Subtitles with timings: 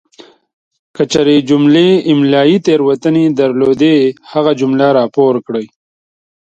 [0.95, 3.95] کچیري جملې املائي تیروتنې درلودې
[4.31, 5.65] هغه جمله راپور کړئ!